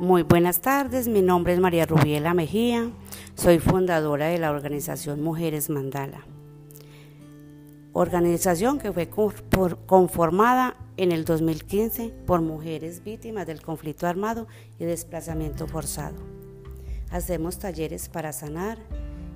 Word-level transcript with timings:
Muy 0.00 0.22
buenas 0.22 0.62
tardes, 0.62 1.08
mi 1.08 1.20
nombre 1.20 1.52
es 1.52 1.60
María 1.60 1.84
Rubiela 1.84 2.32
Mejía, 2.32 2.90
soy 3.34 3.58
fundadora 3.58 4.28
de 4.28 4.38
la 4.38 4.50
organización 4.50 5.22
Mujeres 5.22 5.68
Mandala, 5.68 6.22
organización 7.92 8.78
que 8.78 8.94
fue 8.94 9.10
conformada 9.10 10.74
en 10.96 11.12
el 11.12 11.26
2015 11.26 12.14
por 12.26 12.40
mujeres 12.40 13.04
víctimas 13.04 13.46
del 13.46 13.60
conflicto 13.60 14.06
armado 14.06 14.46
y 14.78 14.86
desplazamiento 14.86 15.66
forzado. 15.66 16.16
Hacemos 17.10 17.58
talleres 17.58 18.08
para 18.08 18.32
sanar, 18.32 18.78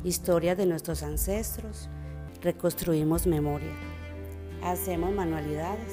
historias 0.02 0.56
de 0.56 0.64
nuestros 0.64 1.02
ancestros, 1.02 1.90
reconstruimos 2.40 3.26
memoria, 3.26 3.74
hacemos 4.62 5.12
manualidades, 5.12 5.92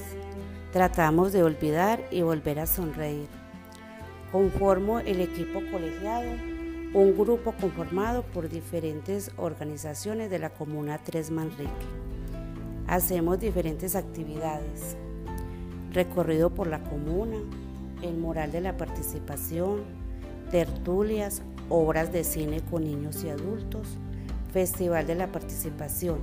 tratamos 0.71 1.33
de 1.33 1.43
olvidar 1.43 2.07
y 2.09 2.21
volver 2.21 2.61
a 2.61 2.67
sonreír 2.67 3.41
Conformo 4.31 4.99
el 4.99 5.19
equipo 5.19 5.59
colegiado, 5.73 6.29
un 6.93 7.17
grupo 7.17 7.51
conformado 7.51 8.23
por 8.23 8.47
diferentes 8.47 9.29
organizaciones 9.35 10.29
de 10.29 10.39
la 10.39 10.49
Comuna 10.49 10.99
Tres 11.03 11.31
Manrique. 11.31 11.69
Hacemos 12.87 13.41
diferentes 13.41 13.93
actividades, 13.93 14.95
recorrido 15.91 16.49
por 16.49 16.67
la 16.67 16.81
comuna, 16.81 17.39
el 18.01 18.15
mural 18.15 18.53
de 18.53 18.61
la 18.61 18.77
participación, 18.77 19.81
tertulias, 20.49 21.41
obras 21.67 22.13
de 22.13 22.23
cine 22.23 22.61
con 22.71 22.85
niños 22.85 23.25
y 23.25 23.29
adultos, 23.29 23.97
festival 24.53 25.07
de 25.07 25.15
la 25.15 25.27
participación. 25.27 26.19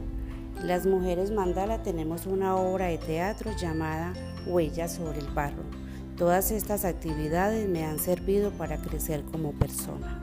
Las 0.64 0.86
mujeres 0.86 1.30
mandala 1.30 1.82
tenemos 1.82 2.24
una 2.24 2.56
obra 2.56 2.86
de 2.86 2.96
teatro 2.96 3.50
llamada 3.54 4.14
Huellas 4.46 4.94
sobre 4.94 5.18
el 5.18 5.28
barro 5.28 5.87
Todas 6.18 6.50
estas 6.50 6.84
actividades 6.84 7.68
me 7.68 7.84
han 7.84 8.00
servido 8.00 8.50
para 8.50 8.76
crecer 8.78 9.22
como 9.30 9.52
persona. 9.52 10.20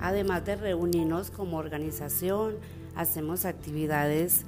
Además 0.00 0.44
de 0.44 0.54
reunirnos 0.54 1.32
como 1.32 1.56
organización, 1.56 2.54
hacemos 2.94 3.44
actividades 3.44 4.44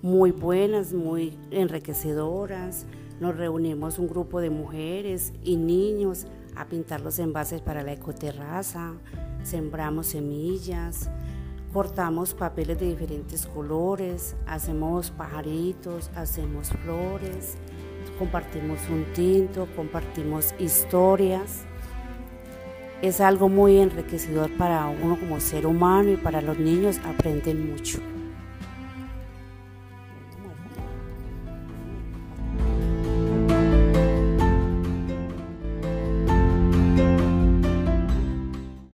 muy 0.00 0.30
buenas, 0.30 0.94
muy 0.94 1.38
enriquecedoras. 1.50 2.86
Nos 3.20 3.36
reunimos 3.36 3.98
un 3.98 4.08
grupo 4.08 4.40
de 4.40 4.48
mujeres 4.48 5.34
y 5.44 5.56
niños 5.56 6.26
a 6.56 6.64
pintar 6.64 7.02
los 7.02 7.18
envases 7.18 7.60
para 7.60 7.82
la 7.82 7.92
ecoterraza, 7.92 8.94
sembramos 9.42 10.08
semillas, 10.08 11.10
cortamos 11.72 12.34
papeles 12.34 12.78
de 12.78 12.88
diferentes 12.88 13.46
colores, 13.46 14.36
hacemos 14.46 15.10
pajaritos, 15.10 16.10
hacemos 16.14 16.68
flores, 16.68 17.56
compartimos 18.18 18.78
un 18.90 19.04
tinto, 19.14 19.66
compartimos 19.74 20.54
historias. 20.58 21.64
Es 23.00 23.20
algo 23.20 23.48
muy 23.48 23.78
enriquecedor 23.78 24.50
para 24.56 24.86
uno 24.86 25.18
como 25.18 25.40
ser 25.40 25.66
humano 25.66 26.12
y 26.12 26.16
para 26.16 26.40
los 26.40 26.58
niños 26.58 26.98
aprenden 27.04 27.72
mucho. 27.72 28.11